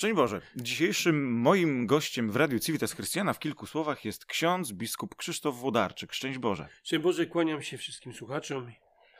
[0.00, 5.14] Szczęść Boże, dzisiejszym moim gościem w Radiu Civitas Chrystiana w kilku słowach jest ksiądz biskup
[5.14, 6.12] Krzysztof Wodarczyk.
[6.12, 6.68] Szczęść Boże.
[6.82, 8.72] Szczęść Boże, kłaniam się wszystkim słuchaczom.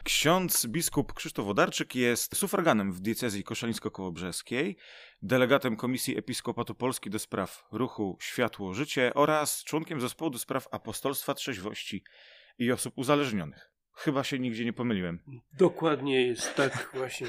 [0.04, 4.76] Ksiądz biskup Krzysztof Wodarczyk jest sufraganem w diecezji koszalińsko-kołobrzeskiej,
[5.22, 11.34] delegatem Komisji Episkopatu Polski do spraw ruchu Światło Życie oraz członkiem zespołu do spraw apostolstwa
[11.34, 12.04] trzeźwości
[12.58, 13.69] i osób uzależnionych.
[14.00, 15.18] Chyba się nigdzie nie pomyliłem.
[15.58, 17.26] Dokładnie jest tak właśnie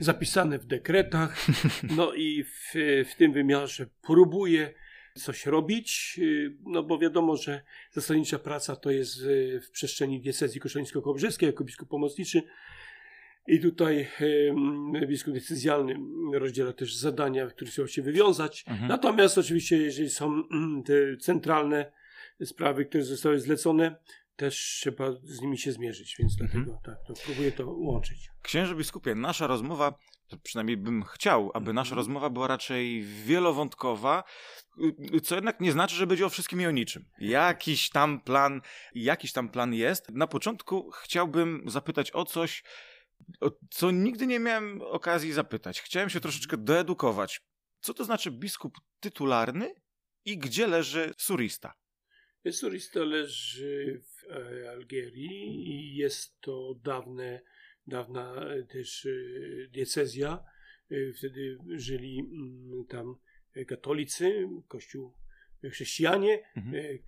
[0.00, 1.36] zapisane w dekretach.
[1.96, 2.72] No i w,
[3.10, 4.74] w tym wymiarze próbuję
[5.14, 6.20] coś robić,
[6.66, 7.62] no bo wiadomo, że
[7.92, 9.24] zasadnicza praca to jest
[9.62, 12.42] w przestrzeni diecezji koszalińsko-kołbrzeskiej jako biskup pomocniczy.
[13.46, 14.08] I tutaj
[15.06, 15.96] biskup decyzjalny
[16.32, 18.64] rozdziela też zadania, które trzeba się wywiązać.
[18.68, 18.88] Mhm.
[18.88, 21.92] Natomiast oczywiście, jeżeli są mm, te centralne
[22.44, 23.96] sprawy, które zostały zlecone,
[24.36, 26.64] też trzeba z nimi się zmierzyć, więc mhm.
[26.64, 28.28] dlatego tak, to próbuję to łączyć.
[28.42, 29.98] Księże biskupie, nasza rozmowa,
[30.42, 31.96] przynajmniej bym chciał, aby nasza mhm.
[31.96, 34.24] rozmowa była raczej wielowątkowa,
[35.22, 37.04] co jednak nie znaczy, że będzie o wszystkim i o niczym.
[37.18, 38.60] Jakiś tam plan,
[38.94, 40.10] jakiś tam plan jest.
[40.10, 42.62] Na początku chciałbym zapytać o coś,
[43.40, 45.80] o co nigdy nie miałem okazji zapytać.
[45.80, 47.40] Chciałem się troszeczkę doedukować.
[47.80, 49.74] Co to znaczy biskup tytularny
[50.24, 51.74] i gdzie leży surista?
[52.52, 57.40] Surista leży w e, Algierii i jest to dawne,
[57.86, 59.10] dawna e, też e,
[59.68, 60.44] diecezja.
[61.18, 63.16] Wtedy żyli mm, tam
[63.66, 65.12] katolicy, kościół
[65.70, 66.98] chrześcijanie, mhm.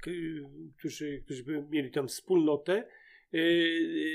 [0.79, 2.89] którzy, którzy mieli tam wspólnotę.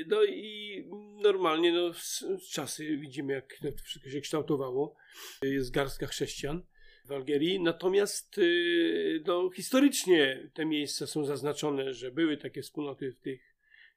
[0.07, 0.83] No i
[1.21, 4.95] normalnie no, z, z czasy widzimy, jak to wszystko się kształtowało.
[5.41, 6.63] Jest garstka chrześcijan
[7.05, 7.59] w Algierii.
[7.59, 13.51] Natomiast y, no, historycznie te miejsca są zaznaczone, że były takie wspólnoty w tych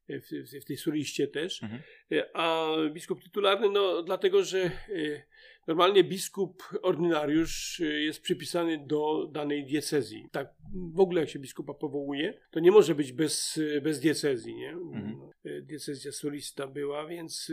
[0.09, 1.83] w, w tej suriście też, mhm.
[2.13, 5.23] Y, a biskup tytularny, no dlatego, że y,
[5.67, 10.29] Normalnie biskup ordynariusz y, jest przypisany do danej diecezji.
[10.33, 10.55] Tak,
[10.93, 14.71] w ogóle jak się biskupa powołuje, to nie może być bez, y, bez diecezji, nie?
[14.71, 15.21] Mhm.
[15.47, 17.53] Y, diecezja solista była, więc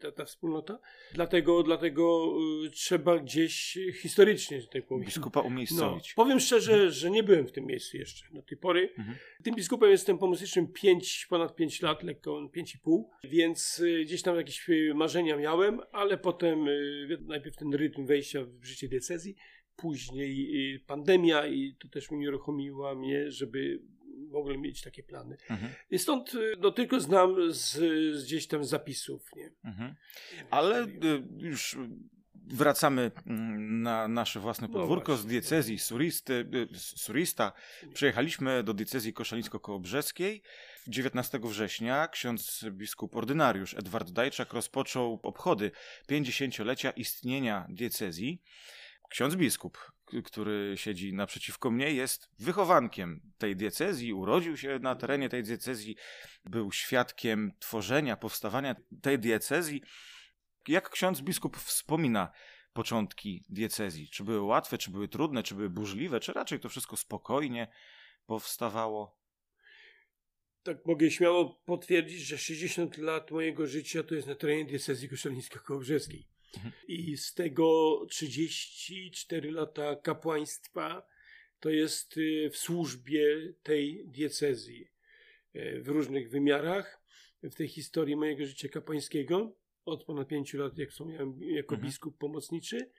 [0.00, 0.78] ta, ta wspólnota.
[1.14, 2.34] Dlatego, dlatego
[2.72, 5.06] trzeba gdzieś historycznie, że tak powiem.
[5.06, 6.14] Biskupa umiejscowić.
[6.16, 8.92] No, powiem szczerze, że nie byłem w tym miejscu jeszcze do tej pory.
[8.98, 9.16] Mhm.
[9.42, 15.36] Tym biskupem jestem pomocniczym 5, ponad 5 lat, lekko 5,5, więc gdzieś tam jakieś marzenia
[15.36, 16.66] miałem, ale potem
[17.20, 19.36] najpierw ten rytm wejścia w życie diecezji,
[19.76, 23.80] później pandemia i to też unieruchomiła mnie, żeby
[24.30, 25.36] w ogóle mieć takie plany.
[25.50, 25.72] Mhm.
[25.90, 27.72] I stąd y, no, tylko znam z,
[28.16, 29.22] z gdzieś tam zapisów.
[29.36, 29.50] Nie?
[29.64, 29.94] Mhm.
[30.50, 31.76] Ale y, już
[32.46, 37.52] wracamy mm, na nasze własne no podwórko no z diecezji Suristy, Surista.
[37.94, 40.42] Przyjechaliśmy do diecezji koszalińsko-kołobrzeskiej.
[40.88, 45.70] 19 września ksiądz biskup ordynariusz Edward Dajczak rozpoczął obchody
[46.08, 48.42] 50-lecia istnienia diecezji.
[49.10, 49.92] Ksiądz biskup,
[50.24, 55.96] który siedzi naprzeciwko mnie, jest wychowankiem tej diecezji, urodził się na terenie tej diecezji,
[56.44, 59.82] był świadkiem tworzenia, powstawania tej diecezji.
[60.68, 62.32] Jak ksiądz biskup wspomina
[62.72, 64.08] początki diecezji?
[64.08, 67.68] Czy były łatwe, czy były trudne, czy były burzliwe, czy raczej to wszystko spokojnie
[68.26, 69.26] powstawało?
[70.66, 76.24] tak mogę śmiało potwierdzić, że 60 lat mojego życia to jest na terenie diecezji koszalińsko-kołobrzeskiej.
[76.56, 76.72] Mhm.
[76.88, 81.06] I z tego 34 lata kapłaństwa
[81.60, 84.88] to jest y, w służbie tej diecezji
[85.56, 87.02] y, w różnych wymiarach.
[87.42, 91.90] W tej historii mojego życia kapłańskiego od ponad 5 lat, jak wspomniałem, jako mhm.
[91.90, 92.90] biskup pomocniczy.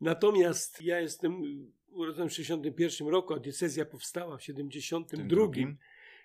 [0.00, 1.42] Natomiast ja jestem
[1.88, 5.44] urodzony w 61 roku, a diecezja powstała w 72.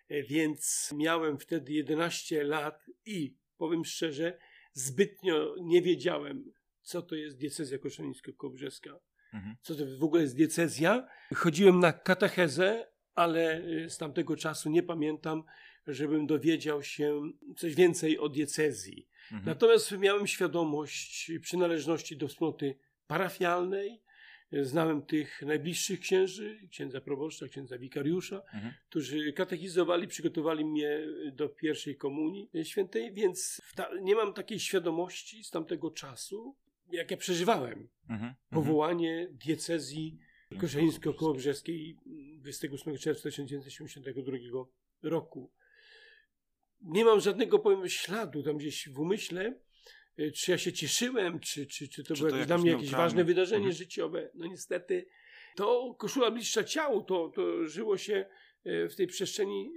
[0.09, 4.37] E, więc miałem wtedy 11 lat i powiem szczerze,
[4.73, 8.99] zbytnio nie wiedziałem, co to jest diecezja koszalińsko-kołbrzeska.
[9.33, 9.55] Mhm.
[9.61, 11.07] Co to w ogóle jest diecezja.
[11.35, 15.43] Chodziłem na katechezę, ale e, z tamtego czasu nie pamiętam,
[15.87, 17.21] żebym dowiedział się
[17.57, 19.07] coś więcej o diecezji.
[19.31, 19.45] Mhm.
[19.45, 22.75] Natomiast miałem świadomość przynależności do wspólnoty
[23.07, 24.01] parafialnej,
[24.51, 28.73] Znałem tych najbliższych księży, księdza proboszcza, księdza wikariusza, mhm.
[28.89, 30.99] którzy katechizowali, przygotowali mnie
[31.31, 33.61] do pierwszej komunii świętej, więc
[34.01, 36.55] nie mam takiej świadomości z tamtego czasu,
[36.91, 38.15] jak ja przeżywałem mhm.
[38.21, 38.35] mhm.
[38.49, 40.19] powołanie diecezji
[40.57, 41.97] koszalińsko-kołobrzeskiej
[42.39, 44.37] 28 czerwca 1972
[45.01, 45.51] roku.
[46.81, 49.53] Nie mam żadnego powiem, śladu tam gdzieś w umyśle,
[50.35, 53.23] czy ja się cieszyłem, czy, czy, czy to czy było to dla mnie jakieś ważne
[53.23, 53.75] wydarzenie mhm.
[53.75, 54.29] życiowe.
[54.35, 55.05] No niestety
[55.55, 58.25] to koszula bliższa ciału, to, to żyło się
[58.65, 59.71] y, w tej przestrzeni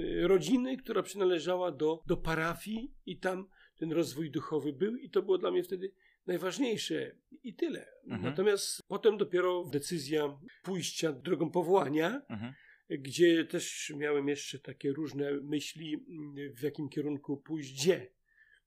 [0.00, 5.22] y, rodziny, która przynależała do, do parafii i tam ten rozwój duchowy był i to
[5.22, 5.92] było dla mnie wtedy
[6.26, 7.86] najważniejsze i tyle.
[8.04, 8.22] Mhm.
[8.22, 12.52] Natomiast potem dopiero decyzja pójścia drogą powołania, Mhm.
[12.90, 18.17] gdzie też miałem jeszcze takie różne myśli, mm, w jakim kierunku pójść, gdzie.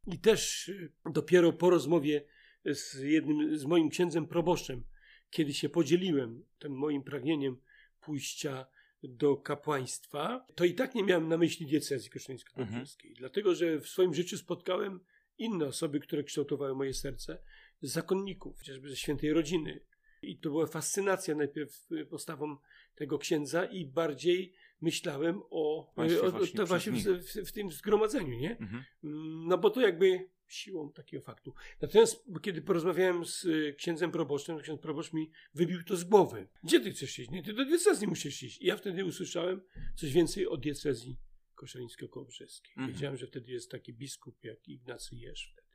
[0.08, 2.24] I też y, dopiero po rozmowie
[2.66, 4.84] z jednym, z moim księdzem proboszczem,
[5.30, 7.58] kiedy się podzieliłem tym moim pragnieniem
[8.02, 8.66] pójścia
[9.04, 14.14] do kapłaństwa, to i tak nie miałem na myśli diecezji koszalińsko-podbrzeskiej, dlatego że w swoim
[14.14, 15.00] życiu spotkałem
[15.38, 17.38] inne osoby, które kształtowały moje serce,
[17.82, 19.80] zakonników, chociażby ze świętej rodziny.
[20.22, 22.58] I to była fascynacja najpierw y, postawą
[22.96, 27.72] tego księdza i bardziej myślałem o, Państwie o, o właśnie właśnie w, w, w tym
[27.72, 28.58] zgromadzeniu, nie?
[28.58, 28.84] Mhm.
[29.04, 31.54] Mm, No bo to jakby siłą takiego faktu.
[31.82, 36.48] Natomiast kiedy porozmawiałem z y, księdzem proboszczem, ksiądz proboszcz mi wybił to z głowy.
[36.64, 37.30] Gdzie ty chcesz iść?
[37.30, 38.62] Nie, ty do diecezji musisz iść.
[38.62, 39.62] I ja wtedy usłyszałem
[39.96, 41.18] coś więcej o diecezji
[41.56, 42.72] koszalińsko-kołobrzewskiej.
[42.72, 42.94] Mhm.
[42.94, 45.68] Wiedziałem, że wtedy jest taki biskup jak Ignacy Jerz wtedy.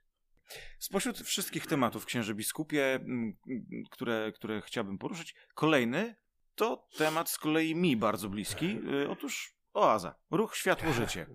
[0.78, 6.14] Spośród wszystkich tematów, księże biskupie, m, m, które, które chciałbym poruszyć, kolejny
[6.56, 8.78] to temat z kolei mi bardzo bliski.
[9.04, 11.26] Y, Otóż oaza, ruch światło-życie.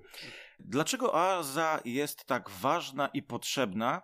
[0.59, 4.01] Dlaczego oaza jest tak ważna i potrzebna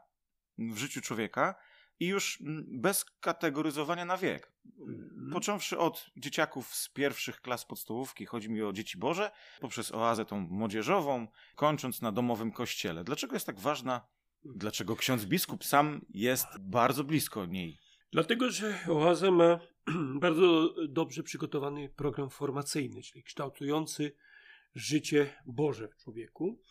[0.58, 1.56] w życiu człowieka
[2.00, 4.52] i już bez kategoryzowania na wiek?
[4.66, 5.30] Mhm.
[5.34, 9.32] Począwszy od dzieciaków z pierwszych klas podstawówki, chodzi mi o dzieci Boże,
[9.62, 13.04] poprzez oazę tą młodzieżową, kończąc na domowym kościele.
[13.04, 14.08] Dlaczego jest tak ważna?
[14.46, 17.80] Dlaczego ksiądz biskup sam jest bardzo blisko niej?
[18.12, 19.60] Dlatego, że Oaza ma
[20.26, 24.12] bardzo dobrze przygotowany program formacyjny, czyli kształtujący
[24.76, 26.62] życie Boże w człowieku.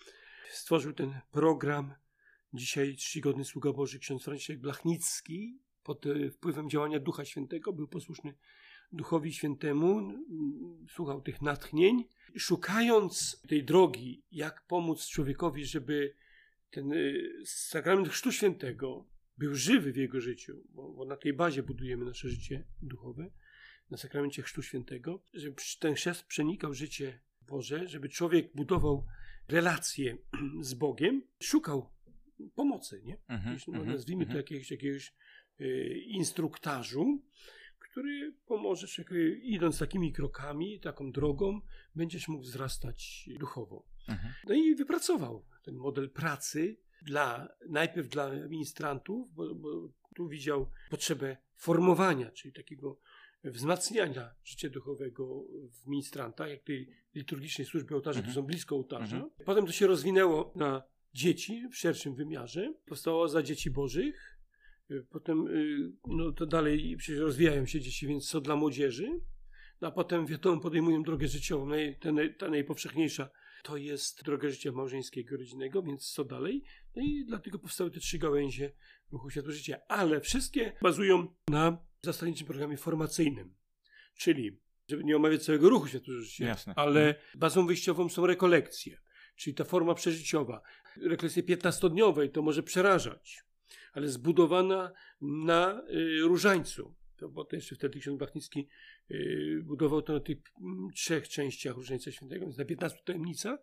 [0.51, 1.95] Stworzył ten program
[2.53, 7.73] dzisiaj czcigodny sługa Boży ksiądz Franciszek Blachnicki pod e, wpływem działania Ducha Świętego.
[7.73, 8.35] Był posłuszny
[8.93, 10.13] Duchowi Świętemu,
[10.89, 12.05] słuchał tych natchnień.
[12.39, 16.15] Szukając tej drogi, jak pomóc człowiekowi, żeby
[16.71, 19.05] ten y, sakrament Chrztu Świętego
[19.39, 23.31] był żywy w jego życiu, bo, bo na tej bazie budujemy nasze życie duchowe,
[23.91, 29.07] na sakramencie Chrztu Świętego, żeby ten chrzest przenikał życie Boże, żeby człowiek budował
[29.49, 30.19] relacje
[30.61, 31.91] z Bogiem, szukał
[32.55, 33.19] pomocy, nie?
[33.29, 34.37] Mhm, Jeśli mhm, nazwijmy to mhm.
[34.39, 35.15] jakiegoś, jakiegoś
[35.61, 37.23] y, instruktażu,
[37.79, 41.61] który pomoże człowiekowi, idąc takimi krokami, taką drogą,
[41.95, 43.87] będziesz mógł wzrastać duchowo.
[44.09, 44.35] Mhm.
[44.45, 51.37] No i wypracował ten model pracy dla, najpierw dla ministrantów, bo, bo tu widział potrzebę
[51.55, 52.99] formowania, czyli takiego
[53.45, 55.45] wzmacniania życia duchowego
[55.83, 58.35] w ministrantach, jak tej liturgicznej służby ołtarza, Mhm.
[58.35, 59.17] to są blisko ołtarza.
[59.17, 59.31] Mhm.
[59.45, 60.83] Potem to się rozwinęło na
[61.15, 62.75] dzieci w szerszym wymiarze.
[62.87, 64.39] Powstało za dzieci bożych.
[65.11, 69.21] Potem y, no to dalej przecież rozwijają się dzieci, więc co dla młodzieży.
[69.81, 71.67] No, a potem wiadomo, podejmują drogę życiową.
[71.67, 73.31] Naj, ta, ta najpowszechniejsza
[73.63, 76.65] to jest droga życia małżeńskiego, rodzinnego, więc co dalej?
[76.97, 78.73] No i dlatego powstały te trzy gałęzie
[79.13, 79.79] ruchu światło życia.
[79.89, 83.55] Ale wszystkie bazują na zasadniczym programie formacyjnym.
[84.17, 86.75] Czyli, żeby nie omawiać całego ruchu światło życia, Jasne.
[86.77, 89.01] ale bazą wyjściową są rekolekcje,
[89.37, 90.63] czyli ta forma przeżyciowa.
[91.03, 93.43] Rekolekcje 15-dniowej to może przerażać,
[93.93, 96.95] ale zbudowana na y, różańcu.
[97.17, 98.69] To, bo to jeszcze wtedy ksiądz Blachnicki
[99.11, 103.59] y, budował to na tych mm, trzech częściach Różańca Świętego, więc na 15 tajemnica.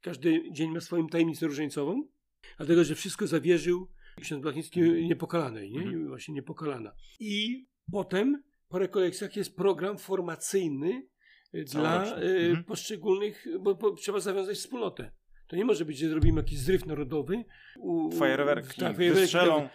[0.00, 2.08] Każdy dzień ma swoją tajemnicę różańcową,
[2.56, 3.88] dlatego że wszystko zawierzył
[4.20, 5.82] ksiądz Blachnicki niepokalanej, nie?
[5.82, 6.08] Mhm.
[6.08, 6.94] Właśnie niepokalana.
[7.20, 11.06] I potem po rekolekcjach jest program formacyjny
[11.54, 12.24] y, dla Całoroczny.
[12.30, 12.64] y, Mhm.
[12.64, 15.10] poszczególnych, bo, bo trzeba zawiązać wspólnotę.
[15.46, 17.44] To nie może być, że zrobimy jakiś zryw narodowy.
[17.78, 19.68] U, Fajerwerki tak, fajerwerki, wystrzelą.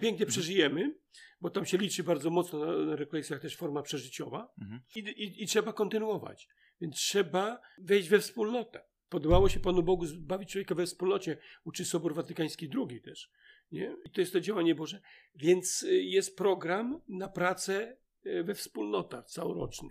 [0.00, 0.94] pięknie przeżyjemy,
[1.42, 4.80] bo tam się liczy bardzo mocno na, na rekolekcjach też forma przeżyciowa Mhm.
[4.96, 6.48] I, i, i trzeba kontynuować.
[6.80, 8.84] Więc trzeba wejść we wspólnotę.
[9.08, 13.30] Podobało się Panu Bogu zbawić człowieka we wspólnocie, uczy Sobór Watykański II też.
[13.72, 13.96] Nie?
[14.04, 15.00] I to jest to działanie Boże.
[15.34, 17.96] Więc y, jest program na pracę
[18.26, 19.88] y, we wspólnotach całoroczny.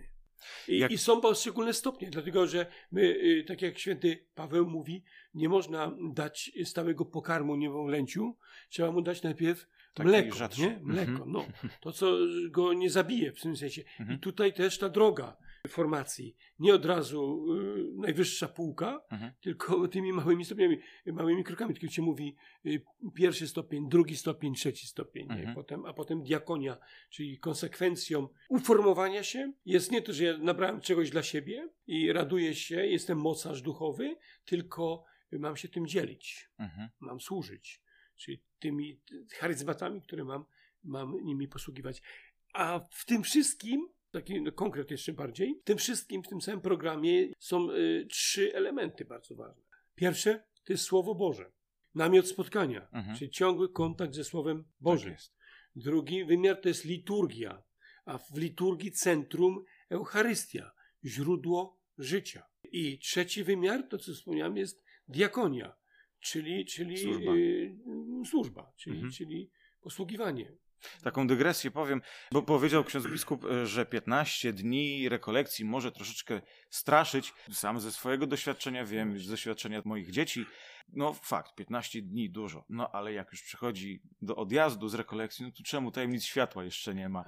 [0.68, 5.04] I, Jak- I są poszczególne stopnie, dlatego że my, y, tak jak święty Paweł mówi,
[5.34, 8.36] nie można dać stałego pokarmu niewolęciu,
[8.70, 10.60] trzeba mu dać najpierw Taki mleko, rzadszy.
[10.60, 10.80] nie?
[10.82, 11.32] Mleko, Mhm.
[11.32, 11.46] no.
[11.80, 12.16] To, co
[12.50, 13.82] go nie zabije w tym sensie.
[14.00, 14.18] Mhm.
[14.18, 15.36] I tutaj też ta droga
[15.68, 16.36] formacji.
[16.58, 19.32] Nie od razu y, najwyższa półka, Mhm.
[19.40, 21.74] tylko tymi małymi stopniami, małymi krokami.
[21.74, 22.82] Tylko się mówi y,
[23.14, 25.26] pierwszy stopień, drugi stopień, trzeci stopień.
[25.28, 25.34] Nie?
[25.34, 25.54] Mhm.
[25.54, 26.76] Potem, a potem diakonia,
[27.10, 32.54] czyli konsekwencją uformowania się jest nie to, że ja nabrałem czegoś dla siebie i raduję
[32.54, 36.88] się, jestem mocarz duchowy, tylko mam się tym dzielić Mhm.
[37.00, 37.81] mam służyć.
[38.22, 39.00] Czyli tymi
[39.30, 40.44] charyzmatami, które mam,
[40.84, 42.02] mam nimi posługiwać.
[42.52, 46.60] A w tym wszystkim, taki no, konkret jeszcze bardziej, w tym wszystkim, w tym całym
[46.60, 49.62] programie są y, trzy elementy bardzo ważne.
[49.94, 51.52] Pierwsze to jest Słowo Boże.
[51.94, 53.16] namiot spotkania, mhm.
[53.16, 55.14] czyli ciągły kontakt ze Słowem Bożym.
[55.14, 55.20] Tak
[55.76, 57.62] Drugi wymiar to jest liturgia,
[58.04, 60.72] a w liturgii centrum Eucharystia,
[61.04, 62.46] źródło życia.
[62.72, 65.76] I trzeci wymiar, to co wspomniałem, jest diakonia,
[66.22, 67.76] czyli, czyli służba, y,
[68.26, 69.12] służba czyli, mhm.
[69.12, 69.50] czyli
[69.80, 70.52] posługiwanie.
[71.02, 72.02] Taką dygresję powiem,
[72.32, 77.32] bo powiedział ksiądz biskup, e, że 15 dni rekolekcji może troszeczkę straszyć.
[77.52, 80.46] Sam ze swojego doświadczenia wiem, z doświadczenia moich dzieci,
[80.88, 85.52] no fakt, 15 dni dużo, no ale jak już przychodzi do odjazdu z rekolekcji, no
[85.52, 87.24] to czemu tajemnic światła jeszcze nie ma?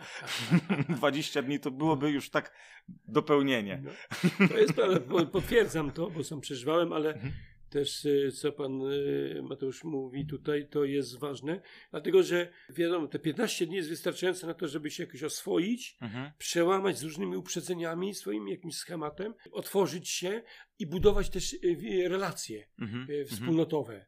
[0.88, 2.52] 20 dni to byłoby już tak
[2.88, 3.82] dopełnienie.
[3.84, 7.32] No, to jest prawda, potwierdzam to, bo sam przeżywałem, ale mhm
[7.74, 13.18] też y, co pan y, Mateusz mówi tutaj, to jest ważne, dlatego że wiadomo, te
[13.18, 16.30] 15 dni jest wystarczające na to, żeby się jakoś oswoić, mhm.
[16.38, 20.42] przełamać z różnymi uprzedzeniami, swoim jakimś schematem, otworzyć się
[20.78, 23.00] i budować też y, relacje mhm.
[23.00, 23.26] mhm.
[23.26, 24.06] wspólnotowe.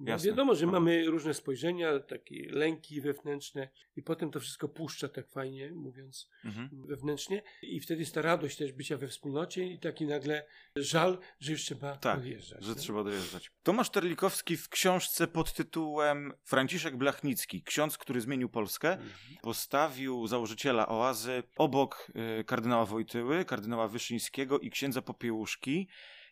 [0.00, 5.28] Bo wiadomo, że mamy różne spojrzenia, takie lęki wewnętrzne i potem to wszystko puszcza tak
[5.28, 6.68] fajnie, mówiąc mhm.
[6.86, 11.52] wewnętrznie i wtedy jest ta radość też bycia we wspólnocie i taki nagle żal, że
[11.52, 12.64] już trzeba tak, odjeżdżać.
[12.64, 12.74] że no?
[12.74, 13.50] trzeba dojeżdżać.
[13.62, 19.10] Tomasz Terlikowski w książce pod tytułem Franciszek Blachnicki, ksiądz, który zmienił Polskę, mhm.
[19.42, 25.88] postawił założyciela Oazy obok y, kardynała Wojtyły, kardynała Wyszyńskiego i księdza Popiełuszki,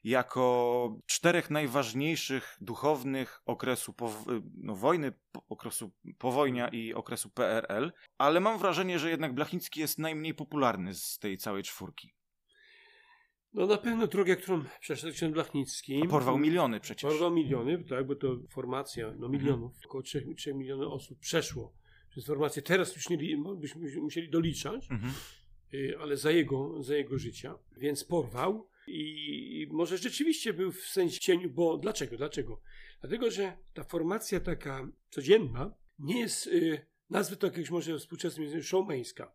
[0.07, 3.95] jako czterech najważniejszych duchownych okresu
[4.57, 5.13] no, wojny,
[5.49, 11.19] okresu powojnia i okresu PRL, ale mam wrażenie, że jednak Blachnicki jest najmniej popularny z
[11.19, 12.15] tej całej czwórki.
[13.53, 16.03] No na pewno drogę, którą przeszedł ksiądz Blachnicki.
[16.05, 17.11] A porwał miliony przecież.
[17.11, 19.85] Porwał miliony, tak, bo to formacja, no milionów, mhm.
[19.85, 21.73] około 3, 3 milionów osób przeszło
[22.11, 22.63] przez formację.
[22.63, 23.19] Teraz już nie,
[23.57, 25.13] byśmy musieli doliczać, mhm.
[25.75, 27.59] Y, ale za jego, za jego życia.
[27.77, 28.69] Więc porwał.
[28.87, 32.17] I może rzeczywiście był w sensie cieniu, bo dlaczego?
[32.17, 32.61] Dlaczego?
[33.01, 39.33] Dlatego, że ta formacja taka codzienna nie jest, y, nazwy to jakiegoś może współczesnym showmeńska.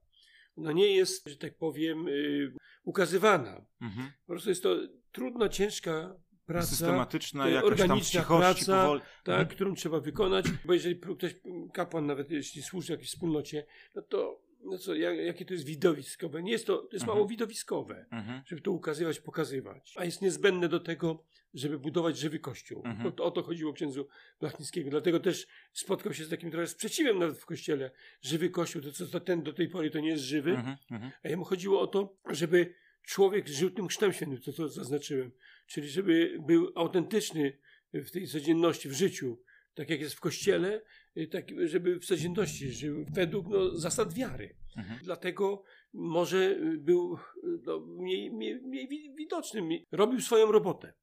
[0.55, 2.53] Ona nie jest, że tak powiem, y,
[2.83, 3.65] ukazywana.
[3.81, 4.11] Mhm.
[4.25, 4.75] Po prostu jest to
[5.11, 6.15] trudna, ciężka
[6.45, 6.67] praca.
[6.67, 9.01] Systematyczna, y, jakaś tam praca, powoli.
[9.01, 9.47] tak, mhm.
[9.47, 11.35] którą trzeba wykonać, bo jeżeli ktoś,
[11.73, 13.65] kapłan nawet jeśli służy jakiejś wspólnocie,
[13.95, 16.43] no to no co, jak, jakie to jest widowiskowe.
[16.43, 17.17] Nie jest to, to jest mhm.
[17.17, 18.41] mało widowiskowe, mhm.
[18.45, 19.93] żeby to ukazywać, pokazywać.
[19.97, 22.81] A jest niezbędne do tego, żeby budować żywy kościół.
[22.85, 23.13] Mhm.
[23.19, 24.07] O, o, to chodziło księdzu
[24.39, 24.89] Blachnickiego.
[24.89, 27.91] Dlatego też spotkał się z takim trochę sprzeciwem nawet w kościele.
[28.21, 30.51] Żywy kościół, to co to ten do tej pory to nie jest żywy.
[30.51, 30.77] Mhm.
[30.91, 31.11] mhm.
[31.23, 35.31] A jemu chodziło o to, żeby człowiek żył tym chrztem świętym, to co zaznaczyłem.
[35.67, 37.57] Czyli żeby był autentyczny
[37.93, 39.41] w tej codzienności, w życiu
[39.73, 40.81] tak jak jest w kościele,
[41.17, 44.55] y, tak, żeby w codzienności żył według no, zasad wiary.
[44.77, 44.99] Mhm.
[45.03, 45.63] Dlatego
[45.93, 47.19] może y, był y,
[47.65, 50.93] no, mniej, mniej, mniej widoczny, robił swoją robotę.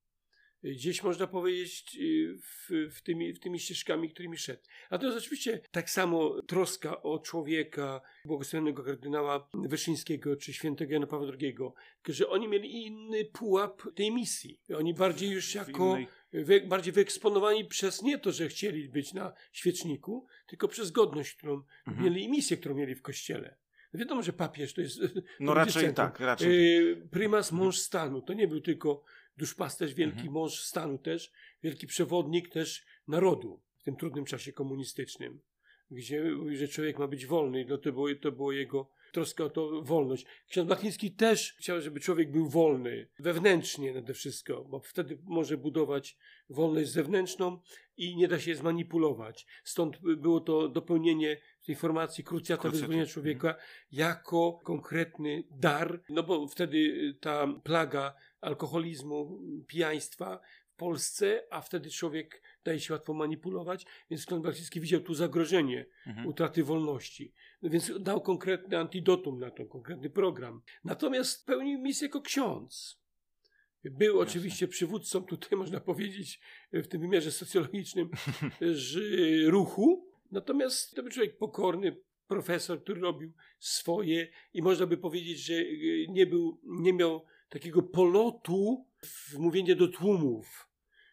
[0.62, 1.98] Gdzieś można powiedzieć
[2.42, 4.62] w, w, tymi, w tymi ścieżkami, którymi szedł.
[4.90, 11.06] A to jest oczywiście tak samo troska o człowieka, błogosławionego kardynała Wyszyńskiego czy świętego Jana
[11.06, 11.56] Pawła II,
[12.08, 14.60] że oni mieli inny pułap tej misji.
[14.76, 15.98] Oni bardziej już jako
[16.32, 21.62] wy, bardziej wyeksponowani przez nie to, że chcieli być na świeczniku, tylko przez godność, którą
[21.86, 22.04] mhm.
[22.04, 23.56] mieli i misję, którą mieli w kościele.
[23.92, 25.00] No wiadomo, że papież to jest.
[25.40, 25.94] No raczej centrum.
[25.94, 26.78] tak, raczej.
[26.92, 28.22] Y, prymas mąż stanu.
[28.22, 29.04] To nie był tylko
[29.36, 30.32] duszpasterz, wielki mhm.
[30.32, 31.32] mąż stanu też,
[31.62, 35.40] wielki przewodnik też narodu w tym trudnym czasie komunistycznym,
[35.90, 37.64] gdzie że człowiek ma być wolny.
[37.68, 40.26] No to było, to było jego troska o to wolność.
[40.48, 46.16] Ksiądz Blachnicki też chciał, żeby człowiek był wolny, wewnętrznie nade wszystko, bo wtedy może budować
[46.50, 47.60] wolność zewnętrzną
[47.96, 49.46] i nie da się zmanipulować.
[49.64, 53.66] Stąd było to dopełnienie tej formacji krucjata wyzwolenia człowieka mhm.
[53.92, 62.42] jako konkretny dar, no bo wtedy ta plaga alkoholizmu, pijaństwa w Polsce, a wtedy człowiek
[62.64, 66.26] daje się łatwo manipulować, więc Klon Bachtycki widział tu zagrożenie mhm.
[66.26, 67.32] utraty wolności.
[67.62, 70.62] No więc dał konkretny antidotum na to, konkretny program.
[70.84, 72.98] Natomiast pełnił misję jako ksiądz.
[73.84, 74.30] Był Jasne.
[74.30, 76.40] oczywiście przywódcą, tutaj można powiedzieć,
[76.72, 78.10] w tym wymiarze socjologicznym
[79.46, 81.96] ruchu, natomiast to był człowiek pokorny,
[82.28, 85.54] profesor, który robił swoje i można by powiedzieć, że
[86.08, 90.67] nie był, nie miał takiego polotu w mówienie do tłumów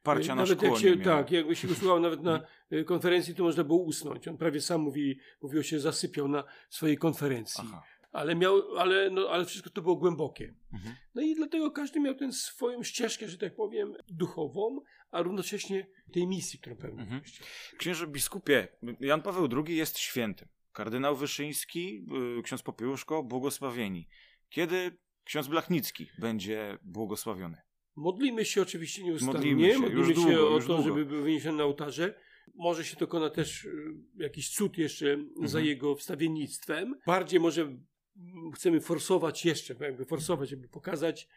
[0.05, 2.41] parcia nawet na jak się, Tak, jakby się go słuchał nawet na
[2.73, 4.27] y, konferencji, to można było usnąć.
[4.27, 7.63] On prawie sam mówi, mówiło się, zasypiał na swojej konferencji.
[7.67, 7.83] Aha.
[8.11, 10.53] Ale, miał, ale, no, ale wszystko to było głębokie.
[10.73, 10.95] Mhm.
[11.15, 14.81] No i dlatego każdy miał tę swoją ścieżkę, że tak powiem, duchową,
[15.11, 16.99] a równocześnie tej misji, którą pełnił.
[16.99, 17.21] Mhm.
[17.77, 18.67] Księże biskupie,
[18.99, 20.47] Jan Paweł II jest świętym.
[20.71, 22.05] Kardynał Wyszyński,
[22.39, 24.07] y, ksiądz Popiełuszko, błogosławieni.
[24.49, 27.61] Kiedy ksiądz Blachnicki będzie błogosławiony?
[27.95, 30.83] Modlimy się oczywiście nieustannie, Modlimy się, modlimy się długo, o to, długo.
[30.83, 32.13] żeby był wyniesiony na ołtarze.
[32.55, 35.65] Może się dokona też y, jakiś cud jeszcze za Mhm.
[35.65, 36.95] jego wstawiennictwem.
[37.05, 37.77] Bardziej może
[38.55, 41.27] chcemy forsować jeszcze, jakby forsować, żeby pokazać,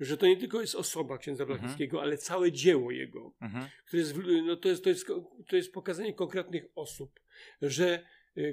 [0.00, 1.58] że to nie tylko jest osoba księdza Mhm.
[1.60, 3.66] Blachnickiego, ale całe dzieło jego, Mhm.
[3.86, 4.14] które jest,
[4.46, 5.06] no to, jest, to, jest,
[5.48, 7.20] to jest pokazanie konkretnych osób,
[7.62, 8.06] że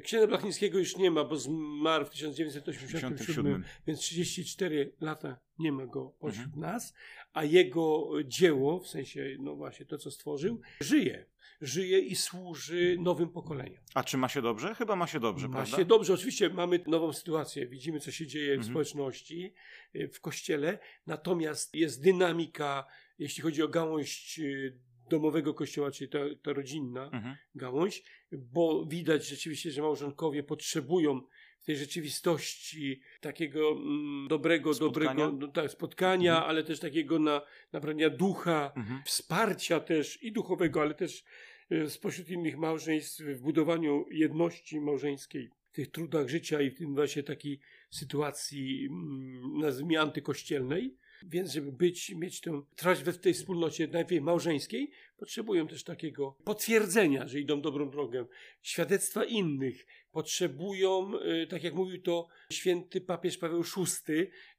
[0.04, 3.64] księdza Blachnickiego już nie ma, bo zmarł w 1987, 57.
[3.88, 6.62] więc 34 lata nie ma go pośród Mhm.
[6.62, 6.94] nas,
[7.34, 11.26] a jego dzieło, w sensie, no właśnie to, co stworzył, żyje.
[11.62, 13.84] Żyje i służy nowym pokoleniom.
[13.94, 14.76] A czy ma się dobrze?
[14.76, 15.78] Chyba ma się dobrze, Ma prawda?
[15.78, 18.70] się dobrze, oczywiście mamy nową sytuację, widzimy, co się dzieje w Mhm.
[18.74, 19.54] społeczności,
[19.96, 22.86] y, w kościele, natomiast jest dynamika,
[23.20, 24.78] jeśli chodzi o gałąź y,
[25.18, 27.36] domowego kościoła, czyli ta, ta rodzinna Mhm.
[27.56, 31.22] gałąź, bo widać rzeczywiście, że małżonkowie potrzebują
[31.62, 35.14] w tej rzeczywistości takiego mm, dobrego, Spotkania?
[35.26, 36.50] dobrego no, tak, spotkania, Mhm.
[36.50, 37.42] ale też takiego na,
[37.74, 39.02] nabrania ducha, Mhm.
[39.06, 41.24] wsparcia też i duchowego, ale też
[41.72, 46.96] e, spośród innych małżeństw w budowaniu jedności małżeńskiej, w tych trudach życia i w tym
[46.96, 47.60] właśnie takiej
[47.92, 50.96] sytuacji, mm, nazwijmy antykościelnej.
[51.30, 57.28] Więc, żeby być, mieć tę, trwać w tej wspólnocie najpierw małżeńskiej, potrzebują też takiego potwierdzenia,
[57.28, 58.26] że idą dobrą drogę,
[58.62, 59.86] świadectwa innych.
[60.12, 64.14] Potrzebują, e, tak jak mówił to święty papież Paweł VI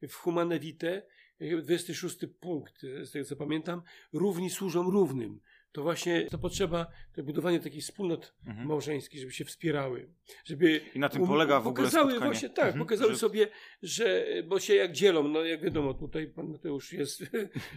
[0.08, 1.02] w Humane Vitae,
[1.40, 5.40] e, 26 punkt, z tego co pamiętam, równi służą równym.
[5.74, 8.68] To właśnie to potrzeba, to budowanie takich wspólnot Mhm.
[8.68, 10.08] małżeńskich, żeby się wspierały,
[10.44, 12.30] żeby I na tym polega w ogóle pokazały spotkanie.
[12.32, 13.48] właśnie tak, Mhm, pokazały że- sobie,
[13.82, 17.22] że bo się jak dzielą, no jak wiadomo, tutaj pan Mateusz jest.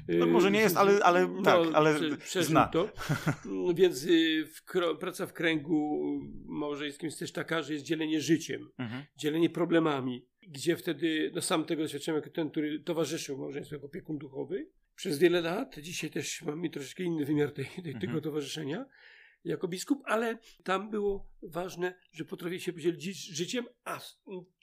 [0.07, 2.67] No może nie jest, ale- ale tak, ale prze- zna.
[2.67, 2.89] to.
[3.45, 4.61] Mm, Więc y, w,
[4.99, 6.01] praca w kręgu
[6.45, 9.03] małżeńskim jest też taka, że jest dzielenie życiem, Mhm.
[9.17, 14.17] dzielenie problemami, gdzie wtedy, no sam tego doświadczyłem jako ten, który towarzyszył małżeństwu jako opiekun
[14.17, 15.79] duchowy przez wiele lat.
[15.79, 18.21] Dzisiaj też mamy troszeczkę inny wymiar tej, tej, tego Mhm.
[18.21, 18.85] towarzyszenia
[19.43, 24.01] jako biskup, ale tam było ważne, że potrafili się podzielić ży- życiem, a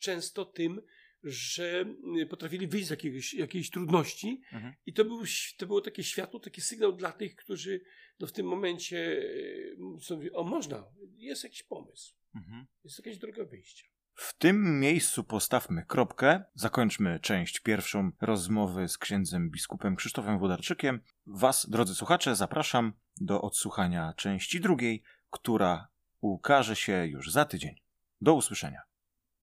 [0.01, 0.81] często tym,
[1.23, 1.85] że
[2.31, 4.75] potrafili wyjść z jakiegoś, jakiejś trudności Mhm.
[4.87, 5.23] i to, był,
[5.57, 7.81] to było takie światło, taki sygnał dla tych, którzy
[8.21, 9.23] no, w tym momencie
[10.01, 10.85] są, o można,
[11.17, 12.67] jest jakiś pomysł, Mhm.
[12.85, 13.87] jest jakaś droga wyjścia.
[14.15, 16.43] W tym miejscu postawmy kropkę.
[16.55, 21.01] Zakończmy część pierwszą rozmowy z księdzem biskupem Krzysztofem Wodarczykiem.
[21.27, 25.89] Was, drodzy słuchacze, zapraszam do odsłuchania części drugiej, która
[26.21, 27.75] ukaże się już za tydzień.
[28.21, 28.83] Do usłyszenia.